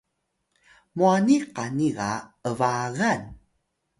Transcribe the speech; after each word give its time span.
mwani 0.97 1.35
qani 1.55 1.87
ga 1.97 2.09
’bagan 2.57 3.21